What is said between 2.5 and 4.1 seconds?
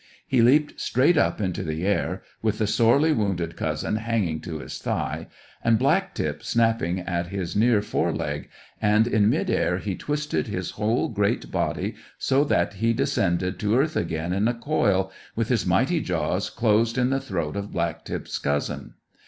the sorely wounded cousin